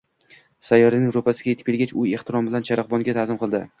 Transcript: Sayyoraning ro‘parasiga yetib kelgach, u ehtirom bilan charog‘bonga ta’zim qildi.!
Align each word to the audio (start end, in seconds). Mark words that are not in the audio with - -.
Sayyoraning 0.69 1.11
ro‘parasiga 1.17 1.53
yetib 1.55 1.69
kelgach, 1.69 1.93
u 2.01 2.07
ehtirom 2.21 2.49
bilan 2.51 2.67
charog‘bonga 2.71 3.17
ta’zim 3.19 3.39
qildi.! 3.45 3.63